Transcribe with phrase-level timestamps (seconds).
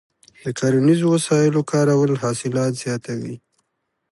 [0.43, 3.35] د کرنیزو وسایلو کارول حاصلات زیاتوي.